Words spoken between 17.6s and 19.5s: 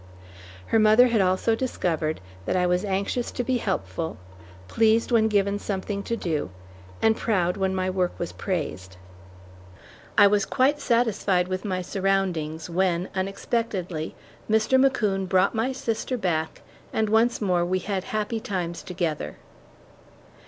we had happy times together.